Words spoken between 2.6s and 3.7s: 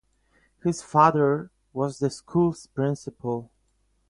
principal.